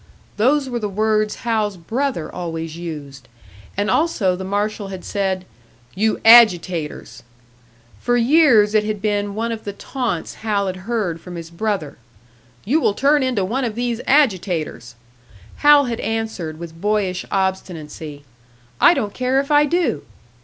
[0.37, 3.27] Those were the words Hal's brother always used!
[3.77, 5.45] And also, the marshal had said,
[5.93, 7.21] "You agitators!"
[7.99, 11.99] For years it had been one of the taunts Hal had heard from his brother,
[12.65, 14.95] "You will turn into one of these agitators!"
[15.57, 18.23] Hal had answered, with boyish obstinacy,
[18.79, 20.01] "I don't care if I do!"